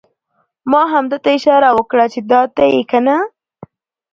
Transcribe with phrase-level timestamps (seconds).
[0.71, 3.15] ما همده ته اشاره وکړه چې دا ته یې کنه؟!